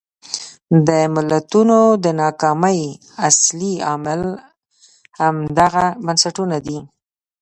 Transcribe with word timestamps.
د 0.87 0.89
ملتونو 1.15 1.79
د 2.03 2.05
ناکامۍ 2.21 2.79
اصلي 3.27 3.73
عامل 3.87 4.21
همدغه 5.19 5.85
بنسټونه 6.05 6.57
دي. 6.65 6.79